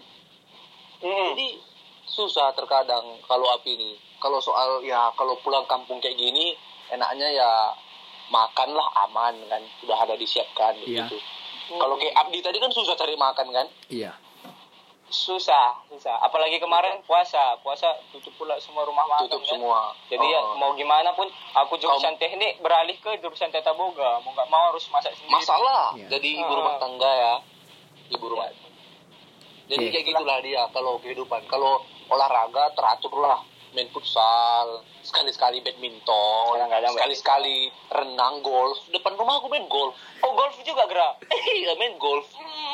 [1.02, 1.34] Hmm.
[1.34, 1.58] Jadi
[2.06, 3.92] susah terkadang kalau api ini.
[4.22, 6.54] Kalau soal ya kalau pulang kampung kayak gini
[6.92, 7.50] enaknya ya
[8.30, 11.10] makanlah aman kan sudah ada disiapkan Iya.
[11.10, 11.18] gitu.
[11.70, 13.68] Kalau kayak Abdi tadi kan susah cari makan kan?
[13.90, 14.14] Iya.
[15.10, 16.16] Susah, susah.
[16.20, 19.26] Apalagi kemarin puasa, puasa tutup pula semua rumah makan.
[19.26, 19.50] Tutup kan.
[19.52, 19.80] semua.
[20.06, 20.54] Jadi ya Oh.
[20.56, 24.22] mau gimana pun aku jurusan teknik beralih ke jurusan tata boga.
[24.22, 25.34] Mau nggak mau harus masak sendiri.
[25.34, 26.08] masalah Iya.
[26.12, 26.58] jadi ibu Ah.
[26.58, 27.34] rumah tangga ya
[28.10, 28.48] ibu rumah
[29.66, 29.92] jadi Iya.
[29.92, 37.14] kayak gitulah dia kalau kehidupan kalau olahraga teratur lah main futsal sekali sekali badminton sekali
[37.14, 41.22] sekali renang golf depan rumah aku main golf Oh golf juga gerak.
[41.56, 42.26] iya main golf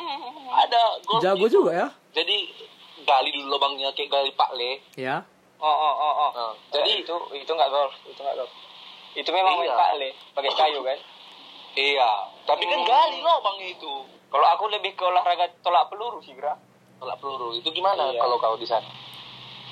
[0.61, 1.59] ada golf Jago gitu.
[1.59, 1.87] juga ya.
[2.15, 2.35] Jadi
[3.03, 5.19] gali dulu lubangnya kayak gali pakle Ya.
[5.55, 6.31] Oh oh oh oh.
[6.31, 8.51] Nah, Jadi jadi itu itu nggak golf, itu nggak golf.
[9.13, 9.75] Itu memang main Iya.
[9.77, 10.99] pakle, pakai kayu kan.
[11.75, 12.11] iya
[12.43, 12.87] tapi kan Hmm.
[12.87, 13.93] gali lubangnya itu
[14.25, 16.55] Kalau aku lebih ke olahraga tolak peluru sih, Gra.
[16.97, 18.17] tolak peluru itu gimana Iya.
[18.17, 18.87] kalau kau di sana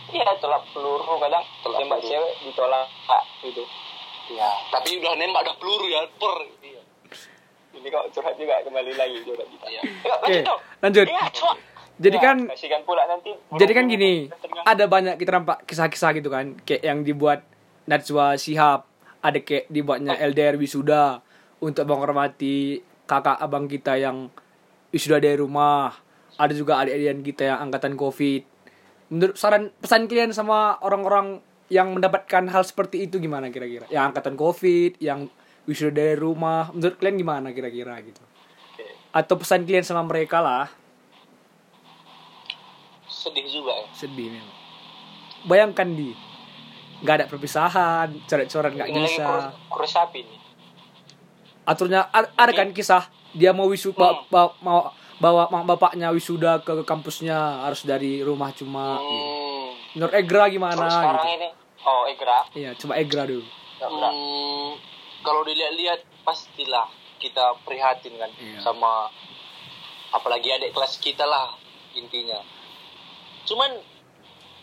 [0.06, 2.12] Iya, tolak peluru kadang Tolak tembak peluru.
[2.12, 3.64] cewek ditolak ah, gitu.
[4.30, 6.82] ya tapi udah nembak ada peluru ya per iya.
[7.74, 9.66] Ini kok curhat juga kembali lagi curhat kita.
[9.66, 9.82] Iya.
[9.82, 10.60] Oke, lanjut dong.
[10.80, 11.06] lanjut.
[11.08, 11.24] Iya.
[11.94, 12.38] Jadi Ya, kan
[12.84, 13.32] pula nanti.
[13.54, 14.66] jadi kan gini, Tengah.
[14.66, 17.46] ada banyak kita nampak kisah-kisah gitu kan, kayak yang dibuat
[17.86, 21.22] Najwa Shihab, ada kayak dibuatnya LDR wisuda
[21.60, 24.34] untuk menghormati kakak abang kita yang
[24.90, 25.94] wisuda dari rumah.
[26.34, 28.42] Ada juga adik-adikan kita yang angkatan Covid.
[29.08, 31.38] Menurut saran pesan kalian sama orang-orang
[31.70, 33.86] yang mendapatkan hal seperti itu gimana kira-kira?
[33.88, 35.30] Yang angkatan Covid, yang
[35.64, 38.20] wisuda dari rumah, menurut kalian gimana kira-kira gitu?
[39.14, 40.74] Atau pesan kalian sama mereka lah,
[43.24, 44.56] sedih juga ya sedih memang.
[45.44, 46.12] Bayangkan di
[47.00, 49.52] nggak ada perpisahan, coret-coret nggak bisa.
[49.68, 50.40] kurus, sapi nih.
[51.64, 54.28] Aturnya ada kan kisah dia mau wisu ba- Hmm.
[54.30, 54.80] ba- mau
[55.16, 59.00] bawa mak bapaknya wisuda ke kampusnya harus dari rumah cuma.
[59.00, 59.16] gitu.
[59.16, 59.68] Hmm.
[59.94, 60.76] Menurut Egra gimana?
[60.76, 61.38] Kalau sekarang gitu.
[61.38, 61.50] ini,
[61.82, 63.46] oh Egra, Iya, coba Egra dulu.
[63.80, 64.70] Hmm,
[65.22, 68.60] kalau dilihat-lihat pastilah kita prihatin kan Iya.
[68.60, 69.08] sama
[70.10, 71.52] apalagi adik kelas kita lah
[71.94, 72.40] intinya.
[73.44, 73.72] Cuman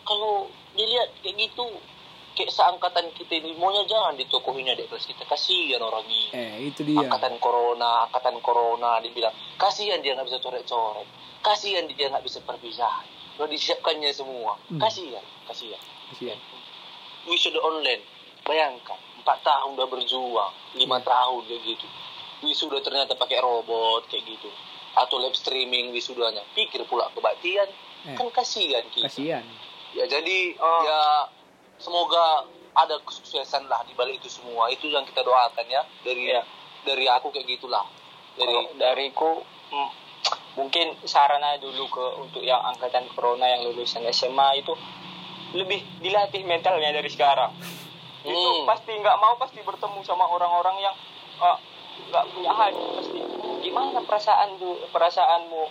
[0.02, 1.64] kalau dilihat kayak gitu
[2.32, 6.30] kayak seangkatan kita ini maunya jangan ditokohin adik kelas kita kasihan orang ini.
[6.32, 7.02] Eh, itu dia.
[7.02, 11.06] Angkatan corona, angkatan corona dibilang kasihan dia nggak bisa coret-coret,
[11.42, 13.04] kasihan dia nggak bisa perpisahan.
[13.36, 14.76] Udah disiapkannya semua, Hmm.
[14.78, 16.38] kasihan, kasihan Kasihan.
[17.22, 18.00] wisuda online
[18.42, 21.06] bayangkan empat tahun udah berjuang lima Hmm.
[21.06, 21.86] tahun kayak gitu
[22.40, 24.48] wisuda ternyata pakai robot kayak gitu
[24.96, 27.68] atau live streaming wisudanya pikir pula kebaktian
[28.02, 28.14] Eh.
[28.14, 29.44] kan kasihan kita Kasihan.
[29.92, 30.82] ya jadi Oh.
[30.82, 31.00] ya
[31.76, 36.42] semoga ada kesuksesan lah di balik itu semua itu yang kita doakan ya dari Iya.
[36.82, 37.84] dari aku kayak gitulah
[38.34, 39.30] dari Kalau dariku
[39.68, 39.90] mm,
[40.52, 44.72] mungkin saran aja dulu ke untuk yang angkatan corona yang lulusan SMA itu
[45.50, 47.50] lebih dilatih mentalnya dari sekarang.
[48.22, 48.64] Itu Hmm.
[48.64, 50.94] pasti nggak mau pasti bertemu sama orang-orang yang
[51.38, 51.58] eh,
[52.06, 53.18] nggak punya hati pasti.
[53.60, 55.62] Gimana perasaan tu perasaanmu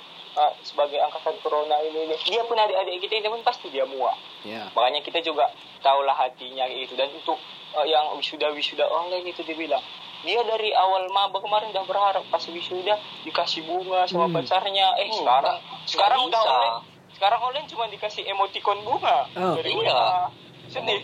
[0.62, 2.16] sebagai angkatan corona ini, ini?
[2.24, 4.16] Dia pun adik-adik kita ini pun pasti dia muak.
[4.42, 4.68] Ya.
[4.72, 5.48] Makanya kita juga
[5.80, 7.40] tahulah hatinya itu dan untuk
[7.72, 9.82] eh, yang wisuda wisuda online itu dibilang
[10.20, 12.92] dia dari awal maba kemarin udah berharap pas wisuda
[13.24, 14.36] dikasih bunga sama Hmm.
[14.36, 16.78] pacarnya eh Hmm, sekarang nggak- sekarang udah online
[17.10, 19.56] sekarang online cuma dikasih emoticon bunga Oh.
[19.56, 20.28] dari Iya.
[20.68, 21.02] Sedih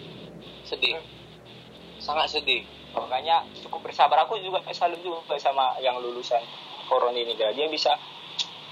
[0.64, 1.00] sedih
[1.98, 6.44] sangat sedih makanya cukup bersabar aku juga salut juga sama yang lulusan
[6.86, 7.96] corona ini dia bisa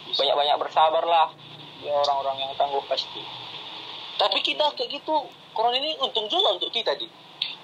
[0.05, 1.27] banyak-banyak bersabar lah
[1.79, 3.21] dia orang-orang yang tangguh pasti
[4.15, 5.13] tapi kita kayak gitu
[5.51, 7.07] corona ini untung juga untuk kita di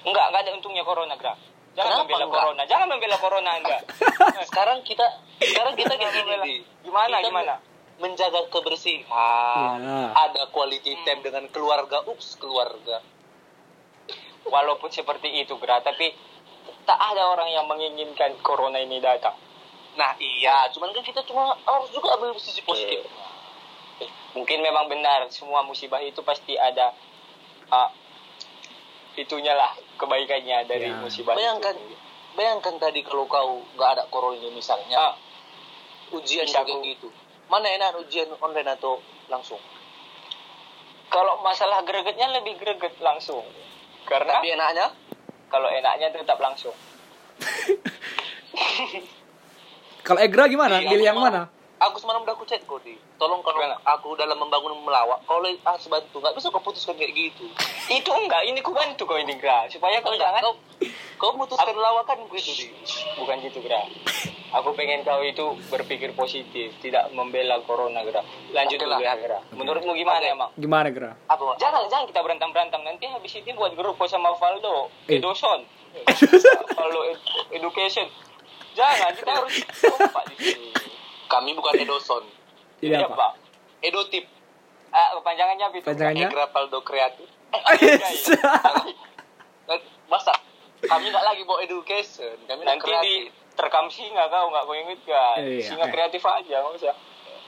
[0.02, 1.34] enggak enggak ada untungnya corona Gra.
[1.72, 2.40] jangan Kenapa membela enggak?
[2.42, 3.80] corona jangan membela corona enggak
[4.50, 5.06] sekarang kita
[5.38, 6.34] sekarang kita kayak gini.
[6.40, 6.54] Di.
[6.82, 7.54] gimana Kita gimana
[8.00, 10.00] menjaga kebersihan Iya.
[10.10, 13.04] ada quality time dengan keluarga ups keluarga
[14.42, 16.10] walaupun seperti itu Gra, tapi
[16.82, 19.36] tak ada orang yang menginginkan corona ini datang
[20.00, 23.04] nah iya cuman kan kita cuma harus juga ambil sisi positif.
[24.00, 26.90] Eh, mungkin memang benar semua musibah itu pasti ada
[27.68, 27.90] ah,
[29.12, 30.96] itunya lah kebaikannya dari Ya.
[30.96, 31.94] musibah Bayangkan, itu.
[32.32, 35.14] bayangkan tadi kalau kau nggak ada corona misalnya, Ah,
[36.10, 37.08] ujian Bisa kayak aku- gitu.
[37.46, 38.96] Mana enak ujian online atau
[39.28, 39.60] langsung?
[41.10, 43.44] kalau masalah gregetnya lebih greget langsung
[44.06, 44.94] karena Tapi enaknya,
[45.50, 46.72] kalau enaknya tetap langsung
[50.00, 50.78] Kalau Egra gimana?
[50.78, 51.42] Iya, Pilih aku yang mana?
[51.80, 52.92] Aku semalam udah aku chat kau di.
[53.16, 53.80] Tolong kalau Gimana?
[53.82, 57.48] aku dalam membangun melawak, kau le- ah sebantu nggak bisa kau putuskan kayak gitu.
[57.88, 60.54] itu enggak ini ku bantu kau ini Gra supaya kau jangan kau
[61.18, 62.66] kau putuskan lawakan begitu di.
[63.16, 63.80] bukan gitu Gra
[64.52, 69.00] aku pengen kau itu berpikir positif tidak membela corona Gra lanjut Oke dulu lah.
[69.00, 70.30] ya Gra menurutmu gimana Oke.
[70.30, 71.12] emang Gimana Gra?
[71.26, 71.56] Apa?
[71.56, 75.16] jangan jangan kita berantem berantem nanti habis ini buat grup kau sama Valdo Eh.
[75.16, 75.64] Edoson
[76.78, 78.06] Valdo Ed- Education
[78.72, 80.70] jangan kita harus kompak di sini
[81.26, 82.24] Kami bukan Edoson,
[82.78, 83.38] Jadi Ini apa?
[83.80, 84.24] Edotip,
[84.90, 85.86] Ah, kepanjangannya apa itu?
[85.86, 86.26] Panjangannya?
[86.26, 87.28] Egra Paldo Kreatif.
[87.80, 87.98] Iya,
[90.06, 90.34] Masa
[90.80, 93.30] kami nggak lagi bawa education, kami Nanti di kreatif.
[93.52, 95.36] terkam singa kau nggak kau inget kan?
[95.38, 95.60] Iya.
[95.62, 96.94] Singa kreatif aja nggak usah.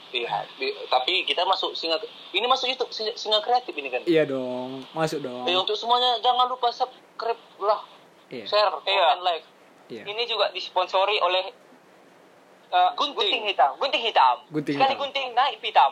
[0.09, 1.97] Iya, di- tapi kita masuk singa
[2.29, 3.99] ini masuk YouTube singa, singa kreatif ini kan.
[4.03, 5.43] Iya dong, masuk dong.
[5.43, 7.81] Eh, untuk semuanya jangan lupa subscribe lah,
[8.29, 8.45] Iya.
[8.45, 8.79] share, Iya.
[8.79, 9.45] comment, like.
[9.87, 10.03] Iya.
[10.05, 11.51] Ini juga disponsori oleh
[12.69, 13.43] uh, Gunting.
[13.45, 13.75] hitam.
[13.77, 14.35] Gunting hitam.
[14.49, 15.01] Gunting Sekali hitam.
[15.03, 15.91] gunting naik hitam.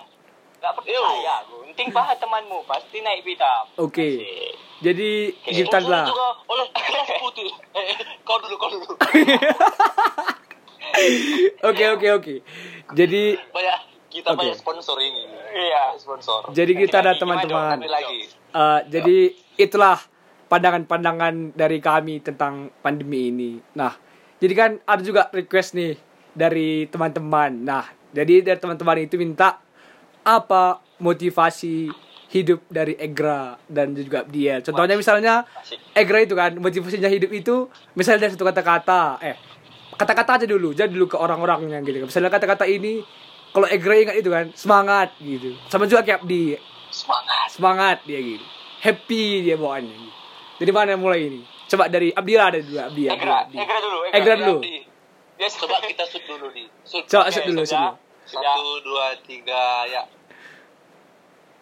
[0.58, 1.36] Gak percaya.
[1.44, 3.64] Gunting paha temanmu pasti naik hitam.
[3.78, 4.08] Oke.
[4.18, 4.54] Asik.
[4.82, 5.10] Jadi
[5.46, 6.06] kita Sponsor lah.
[6.10, 7.52] juga oleh Kelas Putih.
[7.72, 8.86] Eh, kau dulu, kau dulu.
[11.64, 12.36] Oke oke oke.
[12.92, 13.78] Jadi banyak
[14.12, 14.44] kita Oke.
[14.44, 15.24] banyak sponsor ini.
[15.50, 15.96] Iya.
[15.96, 16.52] Sponsor.
[16.52, 17.80] jadi kita ada teman-teman.
[17.80, 19.18] Eh, jadi
[19.56, 19.96] itulah
[20.52, 23.52] pandangan-pandangan dari kami tentang pandemi ini.
[23.80, 23.96] Nah,
[24.36, 25.96] jadi kan ada juga request nih
[26.36, 27.64] dari teman-teman.
[27.64, 29.64] Nah, jadi dari teman-teman itu minta
[30.28, 31.88] apa motivasi
[32.36, 34.60] hidup dari Egra dan juga dia.
[34.60, 35.48] Contohnya misalnya.
[35.96, 39.24] Egra itu kan motivasinya hidup itu misalnya dari satu kata-kata.
[39.24, 39.36] Eh,
[39.96, 42.04] kata-kata aja dulu, jadi dulu ke orang-orangnya gitu.
[42.04, 43.00] Misalnya kata-kata ini
[43.56, 45.56] kalau Egra ingat itu kan semangat gitu.
[45.72, 46.60] Sama juga kayak di
[46.92, 47.48] Semangat.
[47.48, 48.44] semangat dia gitu
[48.82, 50.21] happy dia bawaannya gitu.
[50.62, 53.56] Dari mana mulai ini coba dari Abdillah ada dulu Abdi Abdi, Egra, Abdi.
[53.58, 53.98] Egra dulu.
[54.08, 54.56] Egra dulu.
[55.42, 56.70] Dia Coba kita shoot dulu di.
[56.86, 57.10] Shoot.
[57.10, 57.98] coba set dulu Sudah.
[58.22, 60.06] Satu, dua, tiga, ya.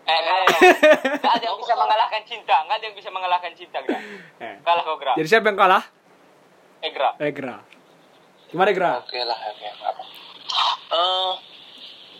[0.04, 0.48] Eh, kalah.
[1.24, 2.56] Nggak ada yang bisa mengalahkan cinta.
[2.68, 4.00] Nggak ada yang bisa mengalahkan cinta, Gra.
[4.44, 4.56] Eh.
[4.60, 5.14] Kalah kau, Gra.
[5.16, 5.84] jadi siapa yang kalah
[6.82, 7.10] Egra.
[7.18, 7.56] Egra
[8.50, 9.68] gimana Egra Oke lah, oke.
[9.80, 10.02] Apa?
[10.90, 11.32] Eh,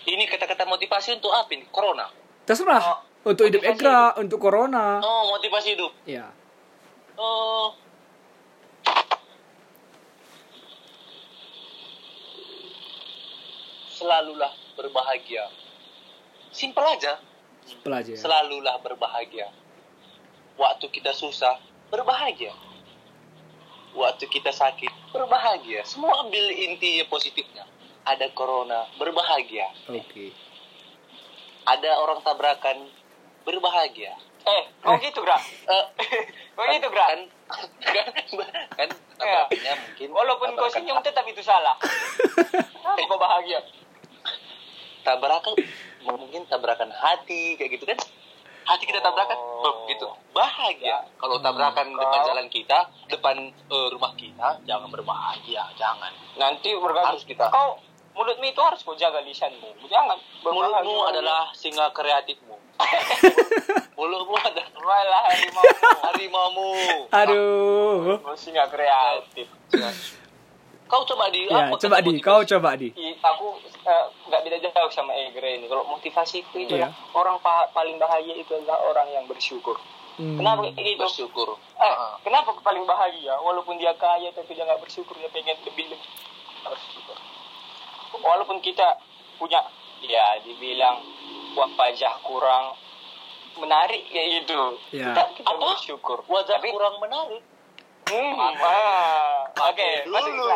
[0.08, 1.66] ini kata-kata motivasi untuk apa ini?
[1.68, 2.06] Corona.
[2.46, 5.92] terserah untuk hidup Egra untuk corona Oh, motivasi hidup.
[6.06, 6.30] ya
[7.20, 7.76] Oh.
[13.92, 15.52] Selalulah berbahagia.
[16.56, 17.20] Simpel aja.
[17.68, 18.20] simpel aja ya.
[18.24, 19.52] Selalulah berbahagia.
[20.56, 21.60] Waktu kita susah,
[21.92, 22.56] berbahagia.
[23.92, 25.84] Waktu kita sakit, berbahagia.
[25.84, 27.68] Semua ambil intinya positifnya.
[28.08, 29.68] Ada corona, berbahagia.
[29.92, 30.32] oke
[31.68, 32.88] Ada orang tabrakan,
[33.44, 34.16] berbahagia.
[34.40, 35.00] Eh, kau Eh.
[35.02, 35.36] gitu, Gra.
[35.38, 35.86] Eh,
[36.54, 37.06] Kau gitu, Gra.
[37.08, 37.22] kan,
[37.82, 38.06] kan,
[38.72, 41.76] kan tabrakannya mungkin Walaupun kau senyum tetap itu salah.
[41.76, 43.60] Kenapa kau bahagia?
[45.00, 45.56] tabrakan
[46.04, 47.98] mungkin tabrakan hati kayak gitu kan
[48.64, 49.64] hati kita tabrakan Oh.
[49.64, 55.66] beb, gitu bahagia kalau tabrakan Kau- depan jalan kita depan eh, rumah kita jangan berbahagia
[55.74, 56.72] jangan Nanti.
[56.76, 57.48] Harus kita.
[57.50, 57.80] Kau
[58.12, 59.76] mulutmu itu harus kau jaga lisanmu.
[59.84, 62.49] Jangan mulutmu adalah singa kreatifmu
[63.98, 65.64] mulutmu adalah Walah harimau.
[66.02, 66.72] harimaumu
[67.12, 69.46] aduh Oh, singa kreatif.
[70.86, 72.26] kau coba di ya apa coba di motivasi?
[72.26, 72.90] kau coba di
[73.22, 73.48] aku
[73.84, 75.66] eh, nggak beda jauh sama Egre ini.
[75.66, 76.90] Kalau motivasi itu, itu Iya.
[77.12, 79.78] orang pa- paling bahagia itu adalah orang yang bersyukur.
[80.16, 80.36] Hmm.
[80.36, 80.98] Kenapa gitu?
[80.98, 82.18] bersyukur Eh, Ah.
[82.20, 83.38] kenapa paling bahagia?
[83.38, 86.10] Walaupun dia kaya tapi dia nggak bersyukur, dia pengen lebih lebih
[86.60, 87.18] bersyukur.
[88.18, 88.98] Walaupun kita
[89.38, 89.62] punya,
[90.02, 91.00] ya dibilang
[91.52, 92.76] wah pajak kurang
[93.56, 94.60] menarik kayak gitu.
[94.92, 95.12] Ya.
[95.12, 95.74] Kita, kita Apa?
[95.74, 96.18] bersyukur.
[96.26, 97.44] wajah Tapi- kurang menarik
[98.10, 98.74] Hmm, ah, Oke,
[99.54, 100.50] pakai masuk dulu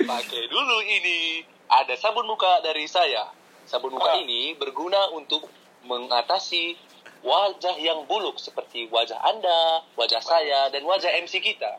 [0.00, 3.28] pakai dulu ini ada sabun muka dari saya
[3.68, 5.44] sabun muka ini berguna untuk
[5.84, 6.80] mengatasi
[7.20, 11.76] wajah yang buluk seperti wajah anda wajah saya dan wajah MC kita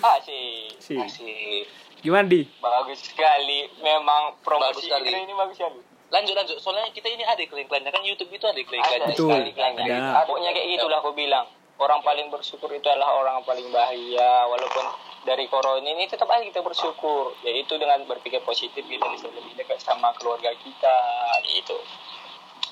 [0.00, 0.72] Ah, sih.
[0.80, 1.68] sih Asik.
[2.00, 3.68] gimana di Bagus sekali.
[3.78, 5.08] Memang promosi Bagus sekali.
[5.12, 5.80] Ini bagus sekali.
[6.14, 9.82] Lanjut lanjut soalnya kita ini ada iklan-iklannya kan YouTube itu ada iklan-iklannya iklannya.
[9.82, 10.22] Ada.
[10.30, 11.46] Pokoknya kayak gitulah aku bilang.
[11.74, 14.46] Orang paling bersyukur itu adalah orang paling bahagia.
[14.46, 14.86] Walaupun
[15.26, 17.34] dari corona ini tetap aja kita bersyukur.
[17.42, 20.96] Yaitu dengan berpikir positif kita bisa lebih dekat sama keluarga kita.
[21.44, 21.74] Gitu.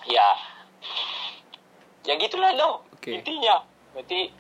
[0.02, 0.35] ya
[2.02, 3.14] ya gitulah dong Oke.
[3.14, 3.62] intinya
[3.94, 4.35] berarti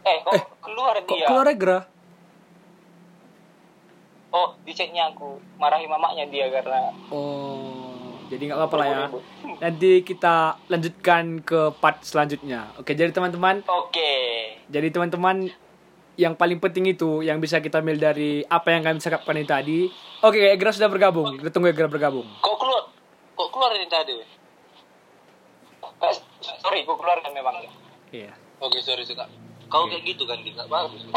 [0.00, 1.78] eh kok Eh, keluar Kok dia keluar Gra?
[4.32, 7.75] oh di chatnya aku marahi mamanya dia karena Oh,
[8.26, 9.04] jadi nggak apa-apa lah ya.
[9.62, 12.74] Nanti kita lanjutkan ke part selanjutnya.
[12.76, 14.12] Oke, jadi teman-teman, oke
[14.66, 15.50] jadi teman-teman
[16.16, 19.78] yang paling penting itu yang bisa kita ambil dari apa yang kami cakapkan ini tadi.
[20.24, 21.36] Oke, Egra sudah bergabung.
[21.36, 22.24] Kita tunggu Egra bergabung.
[22.40, 22.88] Kok keluar?
[23.36, 24.16] Kok keluar ini tadi?
[25.96, 26.16] Eh,
[26.60, 27.60] sorry aku keluarkan memang
[28.12, 28.32] Iya.
[28.60, 29.28] Oke, sorry sih kak.
[29.68, 31.04] Kau kayak gitu kan, nggak bagus.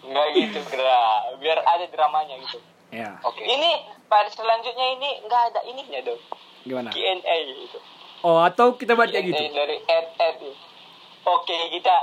[0.00, 0.98] nggak gitu kira
[1.38, 2.58] biar ada dramanya gitu
[2.90, 3.22] Iya.
[3.22, 3.38] Oke.
[3.46, 3.70] ini
[4.10, 6.20] part selanjutnya ini nggak ada ininya dong
[6.60, 6.90] Gimana?
[6.90, 7.78] Q&A gitu
[8.20, 9.38] Oh, atau kita buat kayak gitu.
[9.38, 10.40] Q&A dari ad ad
[11.24, 11.96] oke kita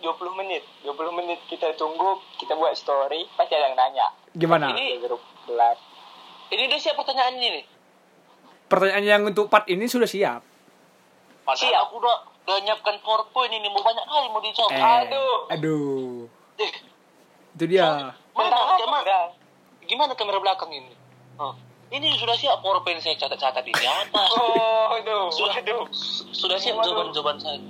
[0.00, 4.72] 20 menit 20 menit kita tunggu kita buat story pasti ada yang nanya Gimana?
[4.72, 5.76] Ini- grup kelas
[6.46, 7.64] Ini udah siap pertanyaan ini nih.
[8.66, 10.44] Pertanyaan yang untuk part ini sudah siap.
[11.46, 11.72] Siap.
[11.82, 14.70] aku udah udah nyiapkan PowerPoint ini mau banyak kali mau dijawab.
[14.70, 15.36] Eh, Aduh.
[15.50, 16.28] Aduh.
[16.56, 16.72] Eh,
[17.52, 18.12] Itu dia.
[18.30, 18.54] mana
[19.02, 19.20] Bra?
[19.82, 20.92] gimana kamera belakang ini?
[21.38, 21.54] Hah.
[21.94, 24.18] Ini sudah siap PowerPoint saya catat-catat ini apa?
[24.34, 25.86] oh aduh Sudah, aduh
[26.34, 27.60] sudah siap jawaban-jawaban saya.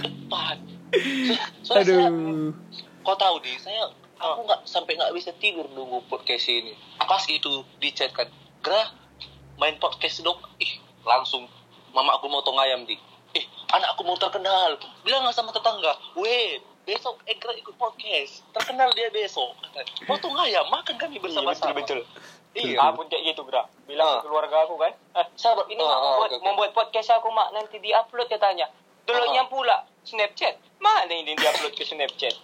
[0.00, 0.56] Depan.
[1.60, 2.08] Sudah siap.
[2.08, 2.56] Aduh.
[3.04, 3.88] Kau tahu di saya
[4.20, 6.72] aku nggak sampai nggak bisa tidur nunggu podcast ini.
[7.00, 8.28] Pas gitu di chat kan,
[8.64, 8.96] gerah
[9.60, 10.40] main podcast dong.
[10.56, 11.44] Ih langsung
[11.92, 12.96] mama aku mau tong ayam di.
[13.36, 13.44] Eh
[13.76, 14.80] anakku mau terkenal.
[15.04, 16.00] Bilang nggak sama tetangga.
[16.16, 18.40] Weh besok Egra ikut podcast.
[18.56, 19.52] Terkenal dia besok.
[20.08, 21.76] Mau tong ayam makan kami Iya, betul bersama-sama.
[21.76, 22.00] betul
[22.52, 22.82] Iya.
[22.84, 23.46] Aku kayak gitu.
[23.86, 24.18] Bilang Ah.
[24.18, 24.90] ke keluarga aku kan.
[24.90, 28.66] Eh, Sahabat ini Ah, mak ah, membuat, membuat podcast aku mak nanti diupload katanya.
[29.04, 29.50] Downloadnya Ah.
[29.50, 30.58] pula Snapchat.
[30.78, 32.34] Mana ini diupload ke Snapchat?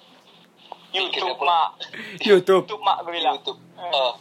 [0.93, 1.77] YouTube mak.
[2.27, 2.65] YouTube.
[2.65, 3.35] YouTube mak gue bilang.
[3.37, 3.59] YouTube.
[3.77, 4.15] Ah,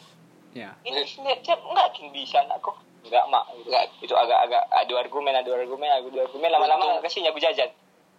[0.55, 0.71] Ya.
[0.81, 2.71] Ini Snapchat enggak bisa anakku.
[3.03, 3.43] Enggak mak.
[3.51, 3.83] Enggak.
[3.99, 6.49] Itu agak-agak adu argumen, adu argumen, adu argumen.
[6.49, 7.69] Lama-lama Untung- kasihnya aku jajan.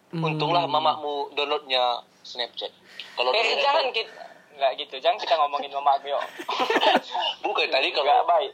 [0.07, 0.71] untunglah Hmm.
[0.71, 2.71] mamamu downloadnya Snapchat.
[3.17, 4.23] Kalau Eh jangan kita
[4.57, 6.17] Enggak gitu, jangan kita ngomongin mama yuk.
[7.45, 8.53] bukan tadi kalau baik.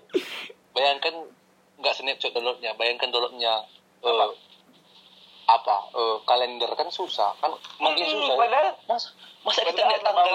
[0.73, 1.15] bayangkan
[1.79, 3.63] nggak Snapchat downloadnya, bayangkan downloadnya
[4.03, 4.31] eh,
[5.43, 8.35] apa eh, kalender kan susah kan makin Hmm, susah.
[8.35, 8.39] ya.
[8.39, 9.09] padahal Masa
[9.43, 10.27] masa kita lihat tanggal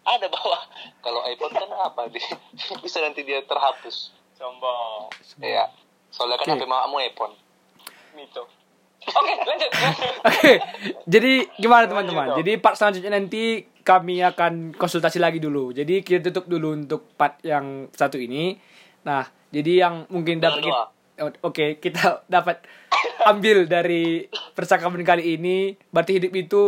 [0.00, 0.62] ada bawah.
[1.04, 2.20] Kalau iPhone kan apa di
[2.84, 4.16] bisa nanti dia terhapus.
[4.32, 5.12] sombong.
[5.44, 5.68] Iya.
[6.08, 6.56] Soalnya kan Oke.
[6.56, 7.36] HP mamamu iPhone.
[8.16, 8.48] Mito.
[9.00, 9.70] Oke, lanjut.
[10.24, 10.52] Oke,
[11.04, 12.36] jadi gimana teman-teman?
[12.36, 15.74] Jadi part selanjutnya nanti kami akan konsultasi lagi dulu.
[15.74, 18.54] Jadi kita tutup dulu untuk part yang satu ini.
[19.02, 22.64] Nah, jadi yang mungkin dapat Dengan kita, Oh, oke kita dapat
[23.28, 24.24] ambil dari
[24.56, 25.76] percakapan kali ini.
[25.92, 26.64] Berarti hidup itu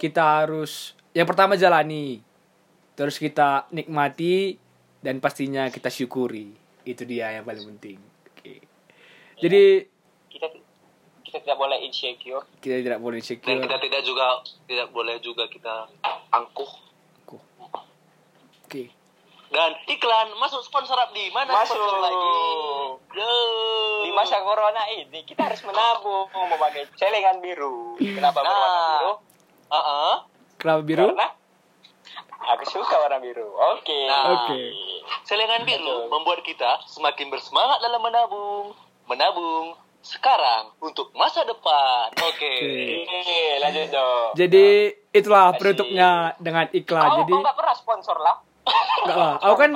[0.00, 2.24] kita harus yang pertama jalani,
[2.96, 4.56] terus kita nikmati
[5.04, 6.56] dan pastinya kita syukuri.
[6.88, 8.00] Itu dia yang paling penting.
[8.32, 8.64] Oke.
[9.36, 9.84] Jadi
[11.30, 12.42] kita tidak boleh insecure.
[12.58, 13.62] kita tidak boleh Dan insecure.
[13.62, 14.26] kita tidak juga
[14.66, 15.86] tidak boleh juga kita
[16.28, 16.70] angkuh.
[18.66, 18.90] Oke.
[19.50, 21.74] Dan iklan masuk sponsor di mana Masuk.
[21.74, 22.30] sponsor lagi?
[23.12, 23.30] Yo.
[24.00, 27.94] Di masa corona ini kita harus menabung memakai celengan biru.
[27.96, 28.90] Kenapa berwarna Nah.
[28.92, 29.12] biru?
[29.66, 30.14] Ah, ah.
[30.54, 31.06] Kenapa biru?
[31.08, 31.28] Karena
[32.48, 33.50] aku suka warna biru.
[33.74, 33.98] Oke.
[34.06, 34.22] Nah.
[34.38, 34.60] Oke.
[35.22, 38.70] Selengan biru membuat kita semakin bersemangat dalam menabung.
[39.06, 42.08] Menabung sekarang untuk masa depan.
[42.18, 42.52] Oke.
[42.56, 43.04] Oke.
[43.04, 44.28] Oke, lanjut dong.
[44.34, 44.66] Jadi
[45.10, 45.58] itulah Kasih.
[45.60, 47.04] penutupnya dengan iklan.
[47.04, 48.36] kau, Jadi kau nggak pernah sponsor lah.
[49.02, 49.34] enggak lah.
[49.40, 49.70] Aku kan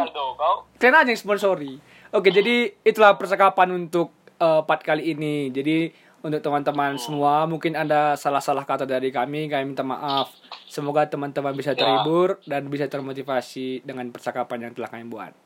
[0.79, 1.73] kalian aja yang sponsori.
[2.11, 5.49] Oke, jadi itulah percakapan untuk part kali ini.
[5.49, 10.33] Jadi untuk teman-teman semua mungkin ada salah-salah kata dari kami, kami minta maaf.
[10.65, 11.79] Semoga teman-teman bisa Ya.
[11.79, 15.37] terhibur dan bisa termotivasi dengan percakapan yang telah kami buat.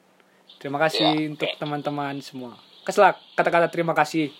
[0.56, 2.54] Terima kasih Ya, untuk teman-teman semua.
[2.82, 4.30] Keselak kata-kata terima kasih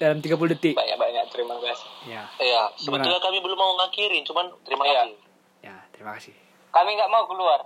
[0.00, 0.72] dalam 30 detik.
[0.72, 1.88] Banyak-banyak terima kasih.
[2.08, 2.24] Ya.
[2.40, 5.04] Iya, sebetulnya kami belum mau ngakhirin, cuman terima Iya.
[5.04, 5.16] kasih.
[5.60, 6.32] Ya, terima kasih.
[6.72, 7.60] Kami nggak mau keluar.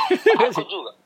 [0.48, 0.96] Aku juga.